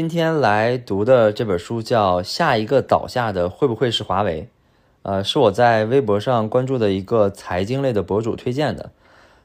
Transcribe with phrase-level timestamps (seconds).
[0.00, 4.44] 今天来读的这本书叫《下一个倒下的会不会是华为》，
[5.02, 8.92] 呃，是我在微博上关注的一个财经类的博主推荐的。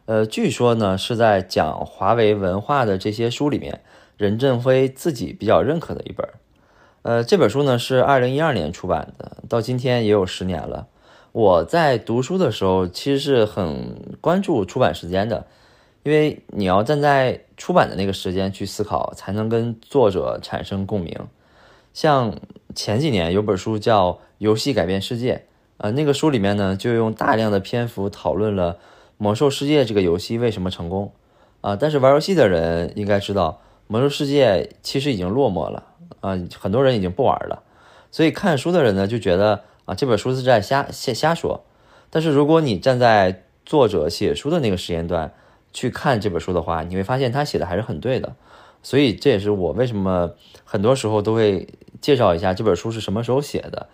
[0.05, 3.81] 呃，据说呢是在讲华为文化的这些书里面，
[4.15, 6.25] 任正非自己比较认可的一本。
[7.01, 10.87] 呃，这本书呢是二零一二年出版的，到今天也有十年了。
[11.33, 15.47] 我在读书的时候其实是很关注出版时间的。
[16.05, 21.19] 因为你要站在出版的那个时间去思考，才能跟作者产生共鸣。
[21.95, 22.35] 像
[22.75, 25.33] 前几年有本书叫《游戏改变世界》，
[25.77, 28.73] 呃，那个书里面呢就用大量的篇幅讨论了
[29.17, 31.11] 《魔兽世界》这个游戏为什么成功
[31.61, 31.75] 啊。
[31.75, 34.51] 但是玩游戏的人应该知道，《魔兽世界》
[34.83, 35.87] 其实已经落寞了
[36.19, 37.63] 啊，很多人已经不玩了。
[38.11, 41.63] 所以看书的人呢就觉得啊这本书是在瞎瞎瞎说。
[42.11, 45.33] 但是如果你站在作者写书的那个时间段，
[45.75, 48.33] 去看这本书的话，你会发现他写的还是很对的，
[48.81, 50.31] 所以这也是我为什么
[50.63, 51.67] 很多时候都会
[51.99, 53.89] 介绍一下这本书是什么时候写的，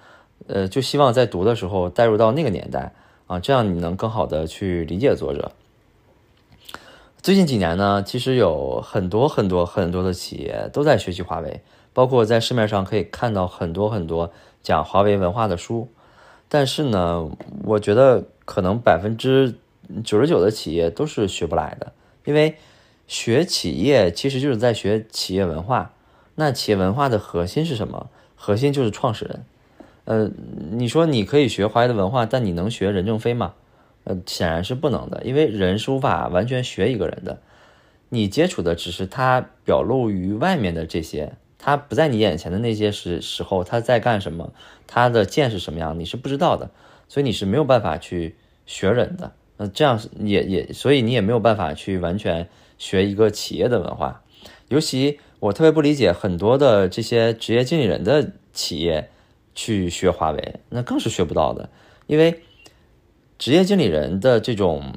[0.45, 2.93] 呃，就希望在读的时候带入到那个年代
[3.25, 5.53] 啊，这样你能更好的去理解作者。
[7.23, 11.61] 最近几年呢，其实有很多很多很多的企业都在学习华为，
[11.93, 15.89] 包括在市面上可以看到很多很多讲华为文化的书，
[16.47, 17.27] 但是呢，
[17.63, 19.55] 我觉得可能百分之。
[20.03, 21.93] 九十九的企业都是学不来的，
[22.25, 22.55] 因为
[23.07, 25.93] 学企业其实就是在学企业文化。
[26.35, 28.09] 那企业文化的核心是什么？
[28.35, 29.45] 核心就是创始人。
[30.05, 30.31] 呃，
[30.71, 33.53] 你说你可以学华为的文化，但你能学任正非吗？
[34.05, 37.39] 呃，显然是不能的，因为人是无法完全学一个人的。
[38.09, 44.51] 你接触的只是他表露于外面的这些，他不在你眼前的那些时时候他在干什么，
[44.87, 46.71] 他的剑是什么样，你是不知道的，
[47.07, 48.35] 所以你是没有办法去
[48.65, 49.33] 学人的。
[49.61, 52.49] 那这样也也，所以你也没有办法去完全
[52.79, 54.23] 学一个企业的文化。
[54.69, 59.11] 尤其我特别不理解很多的这些职业经理人的企业
[59.53, 61.69] 去学华为，那更是学不到的。
[62.07, 62.41] 因为
[63.37, 64.95] 职业经理人的这种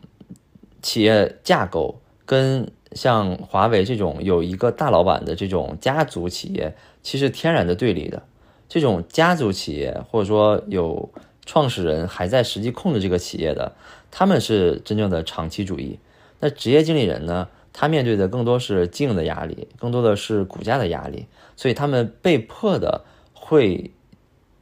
[0.80, 8.22] 企业架构，跟像华为这种有一个大老板的这种家族企业，其实天然的对立的。
[8.66, 11.12] 这种家族企业，或者说有
[11.44, 13.76] 创始人还在实际控制这个企业的。
[14.16, 15.98] 他们是真正的长期主义，
[16.38, 17.48] 那职业经理人呢？
[17.72, 21.26] 他面对的更多是经营的压力，更多的是股价的压力，
[21.56, 23.90] 所以他们被迫的会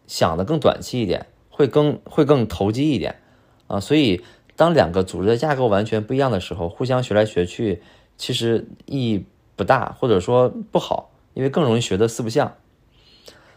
[0.07, 3.17] 想的更短期一点，会更会更投机一点
[3.67, 3.79] 啊。
[3.79, 4.25] 所以
[4.57, 7.83] 当两个组织的架构完全不一样的时候，互相学来学去，
[8.17, 12.55] 其实意义不大，或者说不好，因为更容易学的四不像。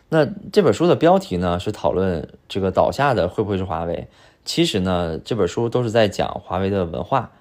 [0.10, 4.10] 那这本书的标题呢，是讨论这个倒下的会不会是华为？
[4.46, 7.32] 其实呢，这本书都是在讲华为的文化。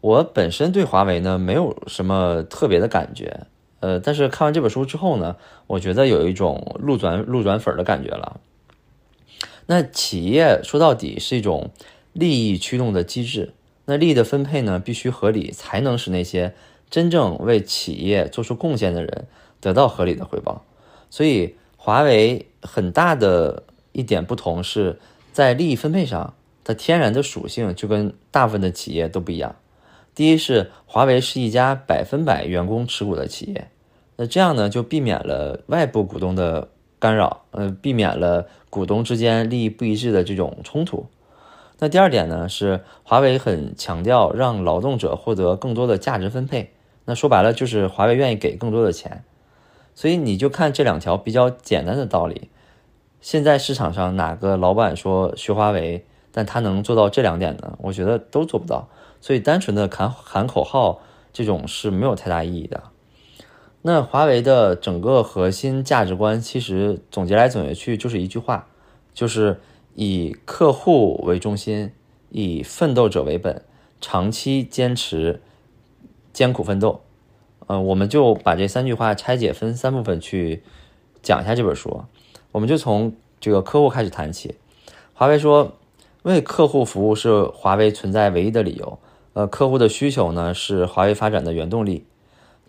[0.00, 3.48] 我本身对华为呢没有什么特别的感觉，
[3.80, 5.34] 呃，但是看完这本书之后呢，
[5.66, 8.40] 我觉得有一种路转路转粉的感觉了。
[9.66, 11.70] 那企业说到底是一种
[12.12, 13.52] 利益驱动的机制，
[13.86, 16.54] 那利益的分配呢必须合理，才能使那些
[16.88, 19.26] 真正为企业做出贡献的人
[19.60, 20.64] 得到合理的回报。
[21.10, 25.00] 所以，华为很大的一点不同是。
[25.38, 26.34] 在利益分配上，
[26.64, 29.54] 它天然的属性就跟大部分的企业都不一样。
[30.12, 33.70] 第一是华为是一家百分百员工持股的企业，
[34.16, 41.06] 那这样呢就避免了外部股东的干扰，呃，避免了股东之间利益不一致的这种冲突。
[41.78, 46.72] 那第二点呢是华为很强调让劳动者获得更多的价值分配，
[47.04, 49.22] 那说白了就是华为愿意给更多的钱。
[49.94, 52.50] 所以你就看这两条比较简单的道理。
[53.20, 57.76] 现在市场上哪个老板说学华为，但他能做到这两点呢？
[57.82, 58.88] 我觉得都做不到。
[59.20, 61.00] 所以单纯的喊喊口号
[61.32, 62.84] 这种是没有太大意义的。
[63.82, 68.68] 那华为的整个核心价值观，其实总结来总结去就是一句话，
[69.12, 69.60] 就是
[69.94, 71.92] 以客户为中心，
[72.30, 73.62] 以奋斗者为本，
[74.00, 75.42] 长期坚持
[76.32, 77.02] 艰苦奋斗。
[77.66, 80.62] 嗯，我们就把这三句话拆解分三部分去
[81.22, 82.04] 讲一下这本书。
[82.52, 84.54] 我们就从这个客户开始谈起。
[85.12, 85.72] 华为说，
[86.22, 88.98] 为客户服务是华为存在唯一的理由。
[89.32, 92.04] 呃，客户的需求呢是华为发展的原动力。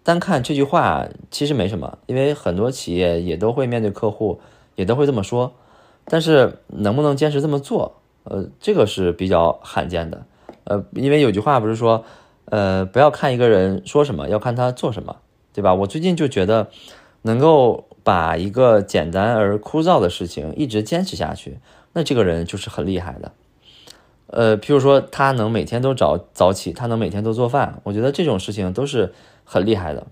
[0.03, 4.39] 单看这句话其实没什么，因为很多企业也都会面对客户，
[4.75, 5.53] 也都会这么说。
[6.05, 10.25] 但是能不能坚持这么做，呃，这个是比较罕见的。
[10.63, 12.03] 呃，因为有句话不是说，
[12.45, 15.17] 呃，不要看一个人说什么，要看他做什么，
[15.53, 15.73] 对吧？
[15.73, 16.69] 我最近就觉得
[17.23, 17.85] 能够。
[18.09, 21.59] 把一个简单而枯燥的事情一直坚持下去，
[21.93, 23.33] 那这个人就是很厉害的。
[24.25, 29.13] 呃，譬如说他能每天都早早起，他能每天都做饭，我觉得这种事情都是
[29.43, 30.07] 很厉害的。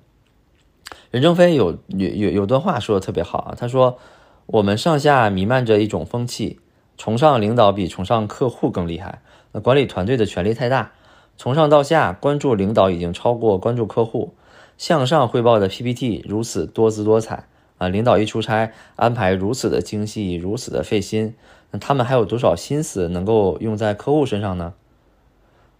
[1.09, 3.97] 任正非有有有有段话说的特别好啊，他说
[4.45, 6.59] 我们上下弥漫着一种风气，
[6.99, 9.23] 崇尚领导比崇尚客户更厉害。
[9.53, 10.91] 那管理团队的权力太大，
[11.35, 14.35] 从上到下关注领导已经超过关注客户。
[14.77, 17.47] 向上汇报的 PPT 如此多姿多彩
[17.77, 21.35] 啊，领导一出差安排如此的精细，如此的费心，
[21.71, 24.73] 那他们还有多少心思能够用在客户身上呢？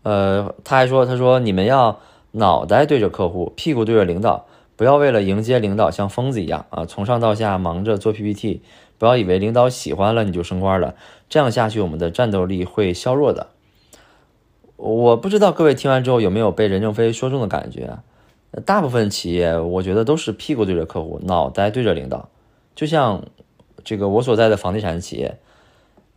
[0.04, 2.00] 呃，他还说，他说你们要
[2.32, 4.46] 脑袋对着客户，屁股对着领导，
[4.76, 8.62] 不要为了迎接领导像疯子一样啊，从上到下忙着做 PPT，
[8.98, 10.96] 不要以为领导喜欢了你就升官了，
[11.28, 13.48] 这样下去我们的战斗力会削弱的。
[14.76, 17.98] 我不知道各位听完之后有没有被任正非说中的感觉。
[18.66, 22.30] 大部分企业，我觉得都是屁股对着客户，脑袋对着领导。
[22.76, 23.26] 就像
[23.84, 25.38] 这个我所在的房地产企业，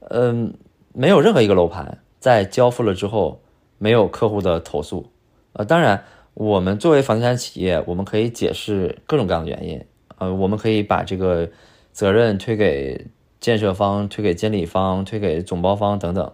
[0.09, 0.55] 嗯，
[0.93, 3.41] 没有任何一个楼盘在交付了之后
[3.79, 5.11] 没有客户的投诉。
[5.53, 6.05] 呃，当然，
[6.35, 9.85] 我们作为房地产企业，我们可以解释各种各样的原因。
[10.19, 11.51] 呃，我们可以把这个
[11.93, 13.07] 责任推给
[13.41, 16.33] 建设方、推给监理方、推给总包方等等。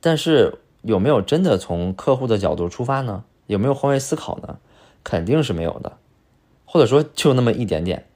[0.00, 3.24] 但是，有没有真的从客户的角度出发呢？
[3.46, 4.58] 有没有换位思考呢？
[5.06, 5.98] 肯定是没有的，
[6.64, 8.06] 或者说就那么一点点，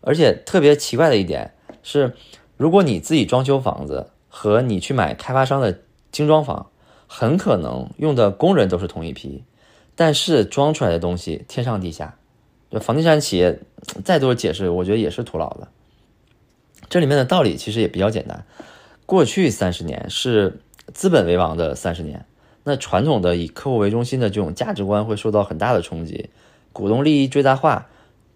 [0.00, 1.54] 而且特别奇怪的一点
[1.84, 2.16] 是，
[2.56, 6.70] 如果你自己装修房子和你去买开发商的精装房，
[7.06, 9.44] 很可能用的工人都是同一批，
[9.94, 12.16] 但是装出来的东西天上地下。
[12.72, 13.60] 就房地产企业
[14.04, 15.68] 再多解释，我觉得也是徒劳的。
[16.88, 18.44] 这里面的道理其实也比较简单，
[19.06, 20.60] 过去三十年是
[20.92, 22.26] 资本为王的三十年。
[22.64, 26.30] 那传统的以客户为中心的这种价值观会受到很大的冲击，
[26.72, 27.88] 股东利益最大化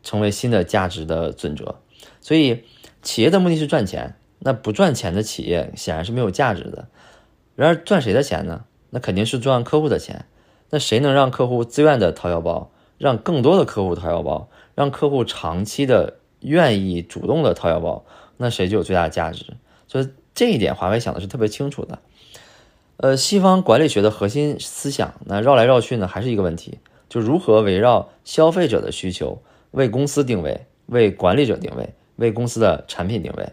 [0.03, 1.77] 成为新的价值的准则。
[2.21, 2.65] 所以，
[3.03, 6.89] 企业的目的是赚钱，那不赚钱的企业显然是没有价值的。
[7.55, 8.65] 然而，赚谁的钱呢？
[8.91, 10.27] 那肯定是赚客户的钱。
[10.71, 18.05] 那谁能让客户自愿的掏腰包，让更多的客户掏腰包，让客户长期的愿意主动的掏腰包，
[18.37, 19.57] 那谁就有最大的价值。
[19.87, 22.01] 所以这一点，华为想的是特别清楚的。
[22.99, 26.79] 呃，西方管理学的核心思想，那绕来绕去呢，还是一个问题，
[27.09, 33.51] 就如何围绕消费者的需求为公司定位，为管理者定位，为公司的产品定位。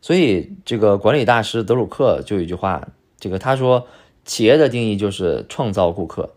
[0.00, 2.86] 所以，这个管理大师德鲁克就有一句话，
[3.18, 3.88] 这个他说，
[4.24, 6.34] 企业的定义就是创造顾客。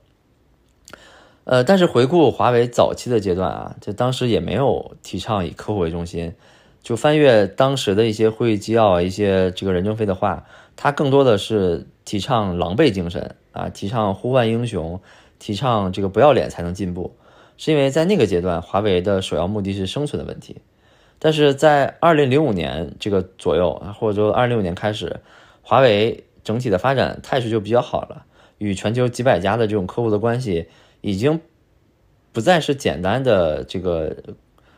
[1.44, 6.34] 呃，但是回顾华为早期的阶段啊，就当时也没有提倡以客户为中心。
[6.81, 10.45] 就翻阅当时的一些会议纪要啊，一些这个任正非的话，
[10.75, 15.00] 他更多的是提倡狼狈精神啊，提倡呼唤英雄，
[15.38, 17.16] 提倡这个不要脸才能进步，
[17.56, 20.58] 是因为在那个阶段，华为的首要目的是生存的问题。
[21.20, 25.20] 但是在二零零五年这个左右，或者说二零零五年开始，
[25.62, 28.26] 华为整体的发展态势就比较好了，
[28.58, 30.68] 与全球几百家的这种客户的关系
[31.02, 31.40] 已经
[32.32, 34.16] 不再是简单的这个。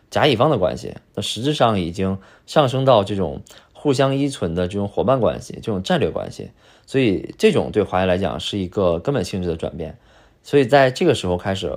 [0.10, 3.44] 甲乙方的关系，那实质上已经上升到这种
[3.82, 6.52] 互相依存的这种伙伴关系，这种战略关系。
[6.86, 9.98] 所以，这种对华为来讲是一个根本性质的转变。
[10.44, 11.76] 所以，在这个时候开始，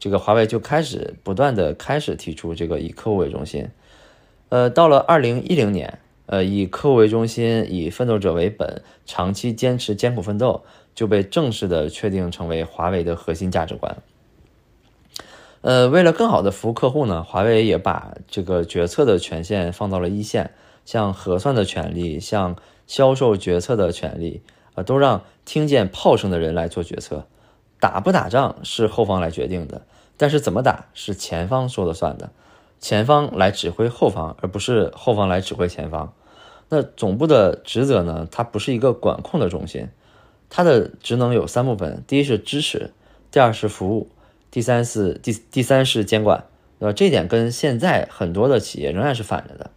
[0.00, 3.68] 这个华为就开始不断的开始提出这个以客户为中心。
[4.48, 13.96] 呃，到了二零一零年，呃，以客户为中心，以奋斗者为本，长期坚持艰苦奋斗，就被正式的确定成为华为的核心价值观。
[15.60, 20.50] 呃，为了更好的服务客户呢，华为也把这个决策的权限放到了一线，
[20.84, 24.42] 像核算的权利，像销售决策的权利，
[24.74, 27.26] 啊，都让听见炮声的人来做决策。
[27.80, 29.82] 打不打仗是后方来决定的，
[30.16, 32.30] 但是怎么打是前方说了算的，
[32.80, 36.14] 前方来指挥后方，而不是后方来指挥前方。
[36.70, 38.26] 那总部的职责呢？
[38.30, 39.88] 它不是一个管控的中心，
[40.48, 42.92] 它的职能有三部分：第一是支持，
[43.30, 44.08] 第二是服务。
[44.50, 46.44] 第三是第第三是监管，
[46.78, 46.92] 对吧？
[46.92, 49.70] 这点跟现在很多的企业仍然是反着的。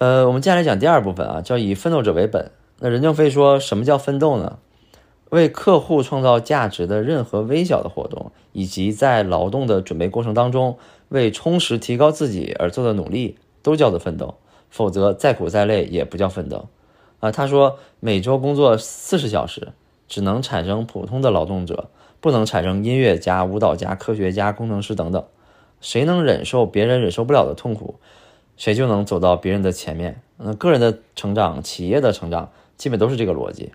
[0.00, 2.52] 呃，我们接下来讲第二部分啊，叫以奋斗者为本。
[2.78, 4.58] 那任正非说什么叫奋斗呢？
[5.28, 10.78] 为客户创造价值的任何微小的活动，以及在劳动的准备过程当中
[11.10, 14.36] 为充实提高自己而做的努力，都叫做奋斗。
[14.70, 16.68] 否则再苦再累也不叫奋斗。
[17.18, 19.68] 啊，他说每周工作四十小时，
[20.08, 21.90] 只能产生普通的劳动者。
[22.22, 25.24] 不能产生音乐家、舞蹈家、科学家、工程师等等，
[25.80, 27.96] 谁能忍受别人忍受不了的痛苦，
[28.60, 30.20] 谁就能走到别人的前面。
[30.36, 33.72] 那个人的成长、企业的成长，基本都是这个逻辑。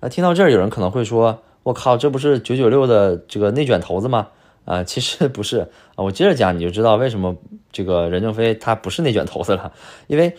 [0.00, 4.28] 那听到这儿，有人可能会说：“我靠，这不是九九六的这个内卷头子吗？”
[4.64, 5.58] 啊，其实不是
[5.94, 6.04] 啊。
[6.04, 7.36] 我接着讲，你就知道为什么
[7.70, 9.74] 这个任正非他不是内卷头子了。
[10.06, 10.34] 因为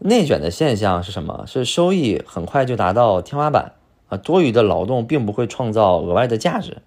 [0.00, 1.44] 内卷的现象是什么？
[1.46, 3.74] 是收益很快就达到天花板。
[4.08, 6.78] 啊，多余的劳动并不会创造额外的价值，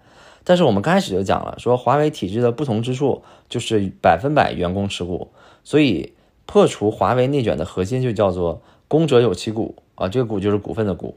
[0.44, 5.30] 但是我们刚开始就讲了，说华为体制的不同之处就是百分百员工持股，
[5.62, 6.12] 所以
[6.46, 11.16] 破除华为内卷的核心就叫做公者有其股啊，这个股就是股份的股。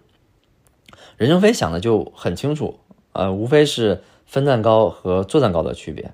[1.18, 2.80] 任正非想的就很清楚，
[3.14, 6.12] 呃，无非是分蛋糕和做蛋糕的区别。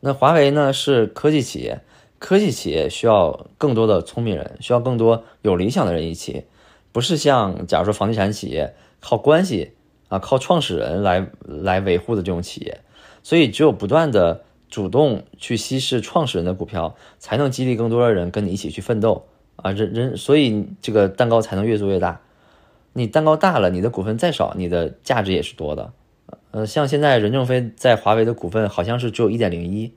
[0.00, 1.80] 那华为呢是科技企业，
[2.18, 6.44] 科技企业需要更多的聪明人，需要更多有理想的人一起，
[6.92, 9.72] 不是像假如说房地产企业靠关系
[10.08, 12.82] 啊，靠创始人来来维护的这种企业。
[13.22, 14.44] 所以只有不断的
[14.74, 22.20] 主动去稀释创始人的股票，才能激励更多的人跟你一起去奋斗啊，人人所以这个蛋糕才能越做越大。
[22.92, 25.92] 你蛋糕大了，你的股份再少，你的价值也是多的。
[26.50, 29.92] 呃，像现在任正非在华为的股份好像是只有一点零一，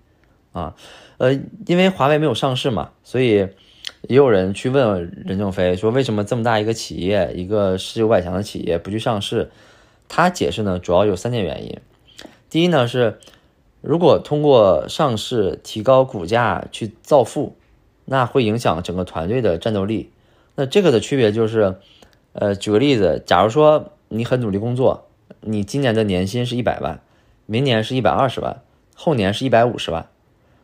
[0.52, 0.76] 啊，
[1.18, 1.34] 呃，
[1.66, 3.48] 因为华为没有上市嘛，所以
[4.04, 9.50] 也有人去问任正非说，为什么这么大一个企业，一个世有百强的企业不去上市？
[10.08, 11.80] 他解释呢，主要有三点原因。
[12.48, 13.18] 第一呢是，
[13.88, 17.56] 如果通过上市提高股价去造富，
[18.04, 20.12] 那会影响整个团队的战斗力。
[20.56, 21.78] 那这个的区别就是。
[22.40, 25.08] 呃，举个例子，假如说你很努力工作，
[25.42, 27.00] 你今年的年薪是一百万，
[27.48, 28.62] 明年是一百二十万，
[28.94, 30.08] 后年是一百五十万，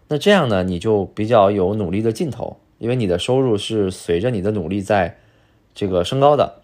[0.08, 5.18] 那这样呢，你就比较有努力的劲头，因为你的收入是随着你的努力在
[5.74, 6.62] 这个升高的。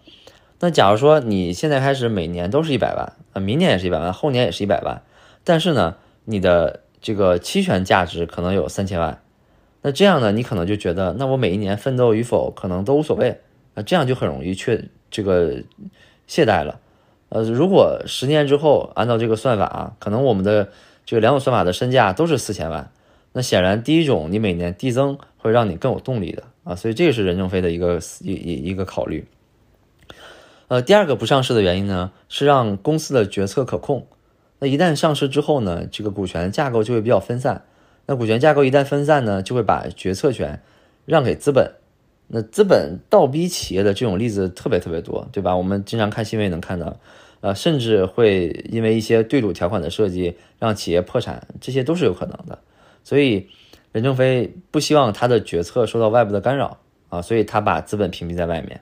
[0.60, 5.02] 那假如说你现在开始每年都是一百万，啊，明年也是一百万，后年也是一百万，
[5.42, 5.96] 但是呢，
[6.30, 9.20] 你的这个期权价值可能有三千万，
[9.82, 13.40] 那这样呢，你可能就觉得，那我每一年奋斗与否可能都无所谓，
[13.74, 14.84] 啊，这样就很容易确。
[15.10, 15.64] 这个
[16.28, 16.78] 懈怠了，
[17.30, 20.68] 呃，如果十年之后按照这个算法啊，可能我们的
[21.04, 22.92] 这个两种算法的身价都是四千万，
[23.32, 29.26] 那显然第一种你每年递增会让你更有动力的啊，所以这个是任正非的一个一一一个考虑。
[30.68, 34.06] 呃，第二个不上市的原因呢，是让公司的决策可控。
[34.60, 37.64] 那一旦上市之后呢，这个股权架构就会比较分散。
[38.06, 40.62] 那股权架构一旦分散呢，就会把决策权
[41.04, 41.72] 让给资本。
[42.28, 45.56] 那资本倒逼企业的这种例子特别特别多，对吧？
[45.56, 46.96] 我们经常看新闻也能看到，
[47.40, 52.58] 呃，甚至会因为一些对赌条款的设计让企业破产，这些都是有可能的。
[53.02, 53.48] 所以
[53.90, 58.80] 任正非不希望他的决策受到外部的干扰啊，所以他把资本屏蔽在外面。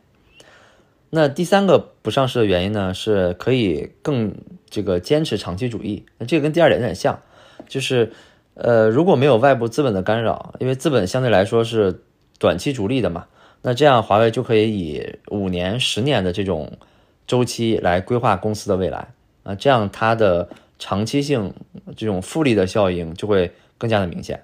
[1.10, 4.34] 那第三个不上市的原因呢，是可以更
[4.68, 6.04] 这个坚持长期主义。
[6.18, 7.22] 那这个跟第二点有点像，
[7.66, 8.12] 就是
[8.54, 12.02] 呃，如果没有外部资本的干扰，因为资本相对来说是
[12.38, 13.26] 短期逐利的嘛。
[13.62, 16.78] 那这样，华为就可以以五年、十年的这种
[17.26, 19.08] 周期来规划公司的未来
[19.42, 20.48] 啊，这样它的
[20.78, 21.52] 长期性
[21.96, 24.42] 这种复利的效应就会更加的明显。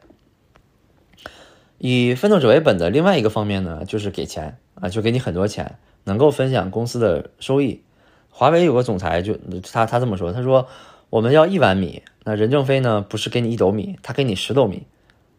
[1.79, 7.83] 以奋斗者为本的另外一个方面呢，就是给钱啊，就给你很多钱，能够分享公司的收益。
[8.31, 9.37] 华为有个总裁就
[9.73, 10.67] 他他这么说，他说
[11.11, 14.85] 我们要一碗米，那任正非呢不是给你一斗米，他给你十斗米。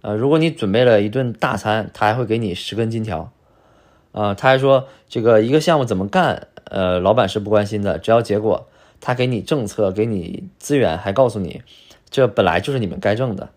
[0.02, 3.32] 呃，如果你准备了一顿大餐，他还会给你十根金条。
[4.12, 8.68] 啊，他还说这个一个项目怎么干，呃，老板是不关心的，只要结果，
[9.02, 11.64] 他给你政策，给你资源，还告诉你，
[12.10, 13.50] 这本来就是你们该挣的。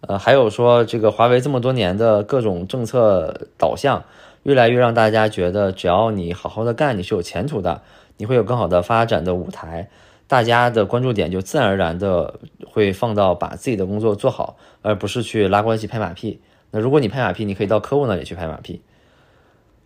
[0.00, 4.04] 呃，还有说这个华为这么多年的各种政策导向，
[4.46, 7.82] 越来越让大家觉得，只要你好好的干，你是有前途的，
[8.16, 9.88] 你会有更好的发展的舞台，
[10.28, 16.40] 大家的关注点就自然而然的会放到把自己的工作做好，而不是去拉关系拍马屁。
[16.70, 18.82] 那如果你拍马屁，你可以到客户那里去拍马屁。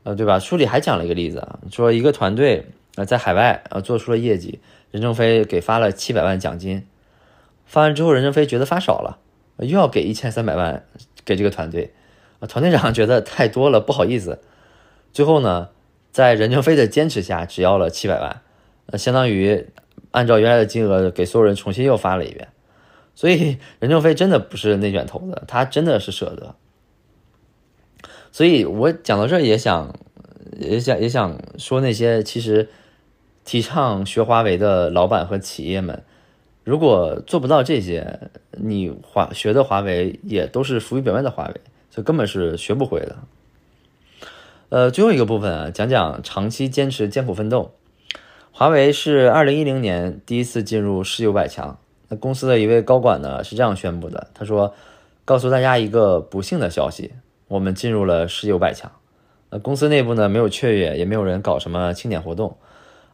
[0.02, 0.38] 呃，对吧？
[0.38, 6.86] 书里还讲了一个例子啊，说一个团队呃在海外呃做出了业绩，任正非给发了七百万奖金，
[7.64, 9.18] 发完之后任正非觉得发少了，
[9.58, 10.84] 又要给一千三百万
[11.24, 11.92] 给这个团队，
[12.40, 14.40] 啊，团队长觉得太多了，不好意思，
[15.12, 15.68] 最后呢，
[16.12, 18.42] 在任正非的坚持下，只要了七百万，
[18.86, 19.66] 呃，相当于
[20.12, 22.48] 按照原来的金额给所有人重新又发了一遍，
[23.14, 26.54] 所以任正非真的不是内卷头子，他真的是舍得。
[28.32, 29.94] 所以我讲到这儿也想，
[30.58, 32.68] 也想也想说那些其实
[33.44, 36.04] 提倡学华为的老板和企业们，
[36.62, 43.16] 如果做不到这些，你华学的华为也都是浮于表面的华为，所以根本是学不会的。
[44.70, 47.74] 呃，最后一个部分啊，讲讲长期坚持艰苦奋斗。
[48.52, 51.76] 华为是二零一零年第一次进入世有百强，
[52.08, 54.72] 那公司的一位高管呢是这样宣布的，他说
[55.26, 57.14] ：“告诉大家一个不幸的消息。”
[57.48, 58.92] 我们进入了世有百强，
[59.48, 62.56] 呃，公司内部呢没有雀跃，也没有人搞什么庆典活动，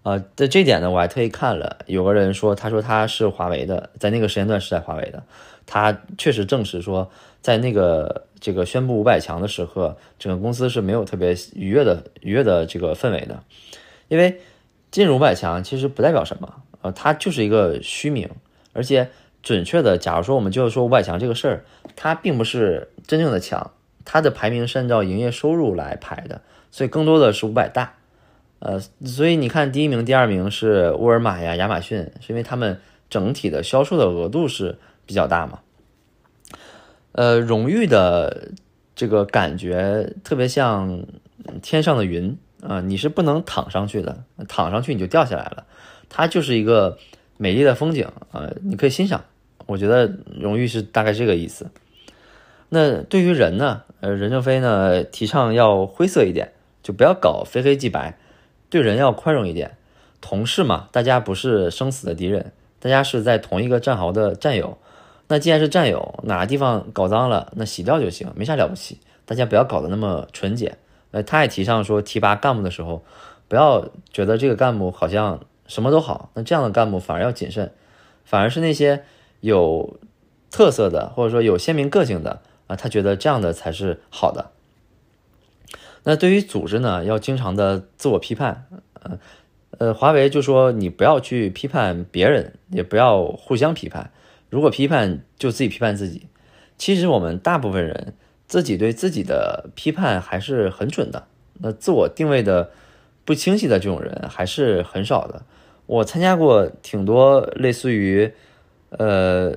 [0.03, 5.23] 啊，在这点呢我还特意看了，有个人说，他说他是华为的，在那个时间段是在华为的，
[5.66, 7.11] 他确实证实说，
[7.42, 13.42] 在那个这个宣布五百强的时刻，整个公司是没有特别愉悦的愉悦的这个氛围的，
[14.08, 14.40] 因为
[14.90, 18.30] 进入五百强其实不代表什么，呃，它就是一个虚名，
[18.73, 19.11] 而且
[19.42, 21.64] 准确的，假如说我们就说五百强这个事儿，
[21.96, 23.73] 它并不是真正的强，
[24.04, 27.94] 它的排名是按照营业收入来排的，所以更多的是五百大。
[28.58, 32.80] 呃，所以你看第一名、第二名是沃尔玛呀、亚马逊，是因为他们
[33.11, 35.61] 整体的销售的额度是比较大嘛。
[37.13, 38.51] 呃，荣誉的
[38.95, 41.07] 这个感觉特别像
[41.63, 45.65] 天上的云啊，你是不能躺上去的，躺上去你就掉下来了。
[46.11, 46.99] 它就是一个
[47.39, 49.25] 美丽的风景啊，你可以欣赏。
[49.65, 51.71] 我觉得荣誉是大概这个意思。
[52.69, 58.19] 那对于人呢，呃，任正非呢提倡要灰色一点，就不要搞非黑即白，
[58.69, 59.77] 对人要宽容一点。
[60.21, 64.79] 同事嘛，大家不是生死的敌人，大家是在同一个战壕的战友。
[65.28, 69.00] 那既然是战友，哪个地方搞脏了，那洗掉就行，没啥了不起。
[69.25, 70.78] 大家不要搞得那么纯洁。
[71.11, 73.04] 呃，他也提倡说，提拔干部的时候，
[73.49, 77.73] 不要觉得这个干部好像什么都好，那这样的干部反而要谨慎，
[78.25, 79.04] 反而是那些
[79.40, 79.99] 有
[80.50, 84.50] 特色的或者说有鲜明个性的啊，他觉得这样的才是好的。
[86.04, 88.66] 那对于组织呢，要经常的自我批判。
[89.02, 89.18] 呃
[89.78, 94.11] 呃，华为就说你不要去批判别人，也不要互相批判。
[94.49, 96.26] 如果批判，就自己批判自己。
[96.79, 98.15] 其实我们大部分人
[98.47, 101.26] 自己对自己的批判还是很准的。
[101.61, 102.71] 那自我定位的
[103.25, 105.43] 不清晰的这种人还是很少的。
[105.87, 108.31] 我参加过挺多类似于，
[108.91, 109.57] 呃，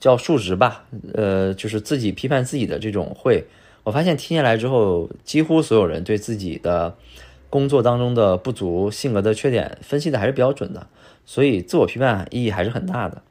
[0.00, 3.46] 叫数值吧，呃，就是自己批判自己的这种会。
[3.84, 6.96] 我发现听下来之后，几乎所有人对自己的
[7.48, 10.86] 工作当中的不足、性格的缺点分析的还是比较准的。
[11.24, 13.22] 所以自我批判意义还是很大的。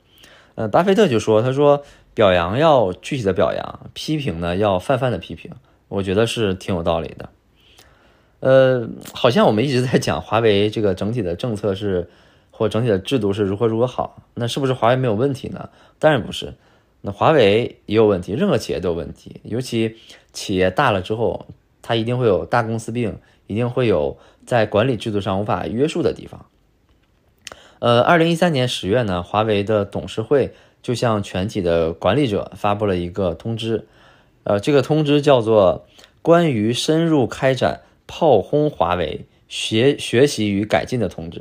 [0.58, 1.84] 呃，巴菲特就说：“他说
[2.16, 5.52] 表扬要具体的表扬，批评呢要泛泛的批评。”
[5.88, 7.30] 我觉得是挺有道理的。
[8.40, 12.10] 呃，好像我们一直在讲华为这个整体的政策是
[12.50, 15.70] 或整体的制度是如何如何好，那是不是华为没有问题呢？
[16.00, 16.56] 当然不是，
[17.02, 19.96] 那华为也有问题，任何企业都有问题，尤其
[20.34, 21.46] 企业大了之后，
[21.84, 26.48] 它一定会有大公司病，一定会有在管理制度上无法约束的地方。
[27.80, 33.88] 呃，二零一三年十月呢，华为的董事会就向全体的管理者发布了一个通知，
[34.44, 35.86] 呃，这个通知叫做
[36.22, 41.40] 《关于深入开展炮轰华为学学习与改进的通知》。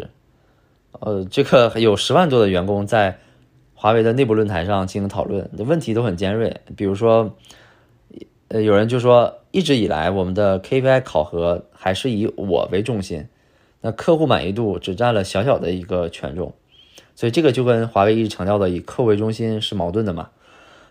[1.00, 3.18] 呃，这个有十万多的员工在
[3.74, 7.34] 华为的内部论坛上进行讨论，问题都很尖锐，比如说，
[8.48, 13.26] 呃，有人就说，一直以来我们的 KPI 考核还是以我为中心。
[13.86, 16.54] 那客户满意度只占了小小的一个权重，
[17.14, 20.30] 所以这个就跟华为一直强调的以客为中心是矛盾的嘛？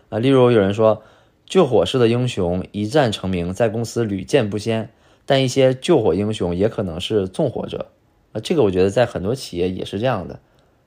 [0.08, 1.02] 啊，例如有人说
[1.44, 4.88] 救火式的英雄一战成名，在公司屡见不鲜，
[5.26, 7.88] 但一些救火英雄也可能是纵火者
[8.32, 10.40] 啊，这个我觉得在很多企业也是这样的，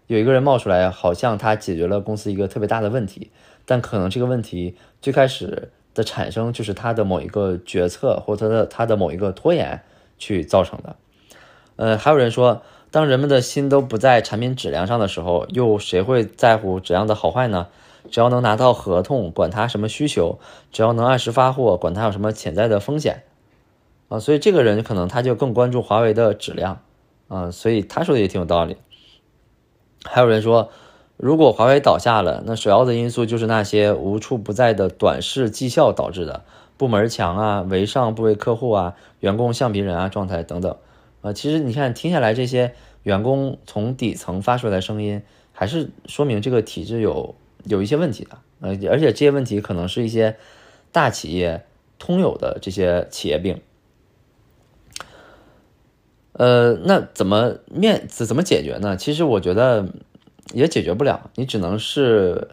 [0.07, 3.29] 有一个人冒出来，好像他解决了公司一个特别大的问题，
[3.67, 9.83] 但可能这个问题最开始的产生就是他的某一个决策或他的他的某一个拖延
[10.17, 10.95] 去造成的。
[11.79, 12.61] 呃，还有人说，
[12.91, 17.67] 当人们的心都不在产品质量上的时候，又谁会在乎质量的好坏呢？
[18.11, 20.39] 只要能拿到合同，管它什么需求；
[20.73, 23.23] 只要能按时发货，管它有什么潜在的风险。
[24.09, 26.81] 啊，所以这个人可能他就更关注华为的质量。
[27.29, 28.75] 啊，所以他说的也挺有道理。
[30.03, 30.71] 还有人说，
[31.15, 36.43] 如果华为倒下了，那首要的因素就是那些无处不在的短视绩效导致的
[36.75, 40.75] 部门墙啊、为上不为客户啊、员工橡皮人啊状态等等。
[41.21, 48.37] 呃，其实你看，听下来这些员工从底层发出来声音，还是说明这个体制有有一些问题的。
[48.61, 50.37] 呃，而且这些问题可能是一些
[50.91, 51.65] 大企业
[51.97, 53.61] 通有的这些企业病。
[56.33, 58.95] 呃，那怎么面怎怎么解决呢？
[58.95, 59.89] 其实我觉得
[60.53, 62.47] 也解决不了，你只能是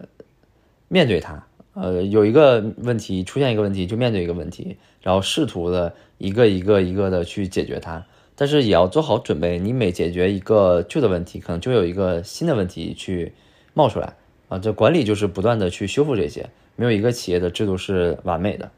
[0.89, 1.47] 面对它。
[1.75, 8.05] 呃，有一个问题出现一个问题，就面对一个问题，然后试图的一个一个一个的去解决它。
[8.39, 13.33] 但是也要做好准备，你每解决一个旧的问题，可能就有一个新的问题去
[13.73, 14.13] 冒出来
[14.51, 14.59] 啊！
[14.59, 18.71] 这管理就是不断的去修复这些，没有一个企业的制度是完美的。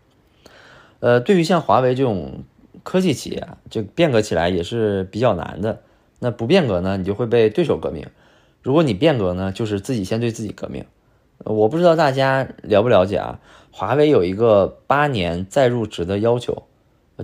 [1.00, 2.44] 呃，对于像华为这种
[2.84, 5.80] 科技企业，就变革起来也是比较难的。
[6.20, 8.04] 那不变革呢，你就会被对手革命；
[8.62, 10.84] 如果你变革呢，就是自己先对自己革命。
[11.44, 13.40] 我不知道大家了不了解啊？
[13.72, 16.62] 华为有一个八年再入职的要求，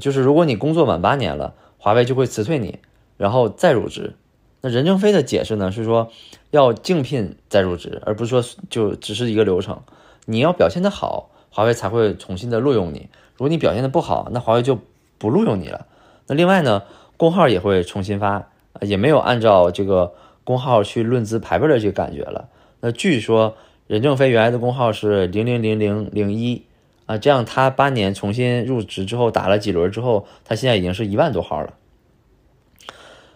[0.00, 1.54] 就是如果你工作满八年了。
[1.84, 2.78] 华为就会辞退你，
[3.18, 4.14] 然后再入职。
[4.62, 6.10] 那任正非的解释呢是说，
[6.50, 9.82] 要竞聘再入职，而不是说就只是一个流程。
[10.24, 13.10] 你要表现的好，华为才会重新的录用你。
[13.34, 14.78] 如果你表现的不好，那华为就
[15.18, 15.86] 不录用你了。
[16.26, 16.84] 那另外呢，
[17.18, 18.48] 工号也会重新发，
[18.80, 22.48] 也没有按照这个工号去论资排辈的这个感觉了。
[22.80, 26.64] 那据说任正非原来的工号是零零零零零一
[27.06, 31.74] 啊，这样他八年重新入职之后打了几轮之后，他现在已经是一万多号了。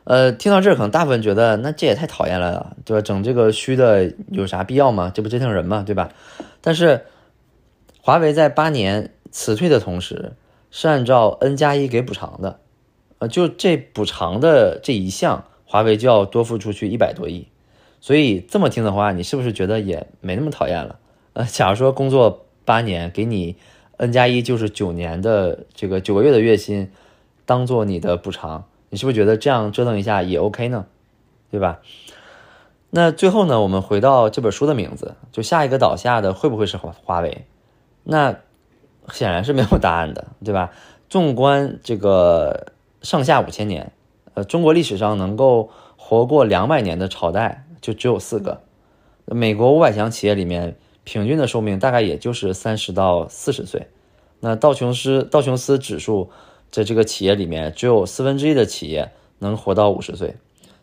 [0.05, 3.03] 呃，听到这儿，可能大部分觉得那这也太讨厌了，对吧？
[3.03, 5.13] 整这个虚的有啥必要吗？
[5.15, 5.83] 这不折腾人吗？
[5.85, 6.11] 对吧？
[6.63, 7.05] 但是
[8.01, 10.33] 华为在八年辞退的同时，
[10.71, 12.61] 是按照 N 加一给补偿的，
[13.19, 17.49] 呃，就这补偿的这一项，华为就要多付出去一百多亿。
[18.01, 20.99] 所以这么听的话，你是不是觉得也没那么讨厌了？
[21.35, 23.57] 呃，假如说工作八年，给你
[23.97, 26.91] N 加一就是九年的这个九个月的月薪，
[27.47, 28.67] 当做你的补偿。
[28.91, 30.85] 你是不是觉得这样折腾一下也 OK 呢？
[31.51, 31.81] 对吧？
[32.91, 37.47] 那最后呢，我们回到这本书的名字，就下一个倒下的会不会是华华为？
[38.05, 38.37] 那
[39.13, 40.71] 显然是没有答案的，对吧？
[41.09, 43.93] 纵观这个上下五千年，
[44.35, 48.61] 呃，中国历史上能够活过两百年的朝代就只有四个。
[49.25, 50.77] 美国五百强企业里面，
[51.09, 53.87] 平均的寿命大概也就是三十到四十岁。
[54.41, 56.31] 那道琼斯道琼斯指数。
[56.71, 60.37] 在这个企业里面，只有四分之一的企业能活到五十岁，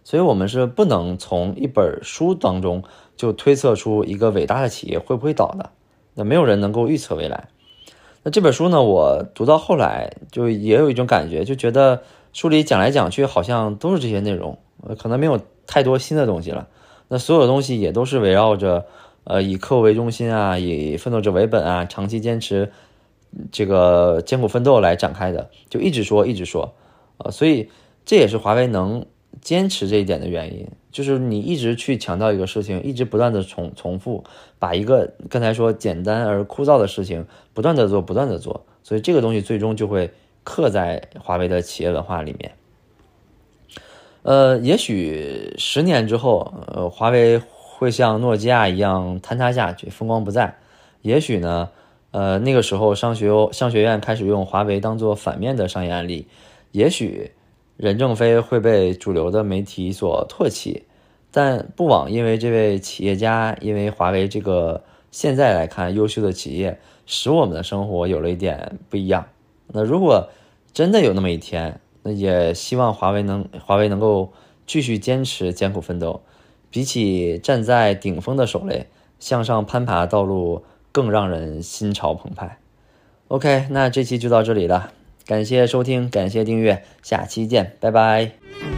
[0.03, 2.83] 所以我们是不能从一本书当中
[3.15, 5.69] 就推测出一个伟大的企业会不会倒的。
[6.15, 7.49] 那没有人能够预测未来。
[8.23, 12.01] 那这本书呢，我读到后来就也有一种感觉，就觉得
[12.33, 14.57] 书里讲来讲去好像都是这些内容，
[14.97, 16.67] 可能没有太多新的东西了。
[17.09, 18.88] 那所有的东西也都是围绕着
[19.25, 22.71] 呃以客户为中心啊，以奋斗者为本啊，长期坚持。
[23.51, 26.73] 这个艰苦奋斗来展开的，就一直说一直说，
[27.17, 27.69] 呃，所以
[28.05, 29.05] 这也是华为能
[29.41, 34.23] 坚持这一点的原因，就是你一直去强调一个事情，一直不断的重重复，
[34.57, 40.11] 把一个刚才说简单而枯燥的事情不断的做，不断的做，所以这个东西最终就会
[40.45, 42.53] 刻在华为的企业文化里面。
[44.21, 47.41] 呃，也许十年之后，呃，华为
[47.77, 50.55] 会像诺基亚一样坍塌下去，风光不再，
[51.01, 51.69] 也许呢。
[52.11, 56.29] 呃，那个时候商学商学院开始用华为当做反面的商业案例，
[56.71, 57.31] 也许
[57.75, 60.85] 任正非会被主流的媒体所唾弃，
[61.29, 69.25] 但不枉因为这位企业家，因为华为这个现在来看优秀的企业，使我们的生活有了一点不一样。
[69.67, 70.29] 那如果
[70.73, 74.31] 真的有那么一天，那也希望华为能华为能够
[74.65, 76.21] 继续坚持艰苦奋斗，
[76.75, 80.63] 比起站在顶峰的手雷，向上攀爬道路。
[80.95, 82.57] 更让人心潮澎湃。
[83.27, 84.93] OK，那这期就到这里了，
[85.25, 88.74] 感谢收听，感谢订阅，下期见，拜拜。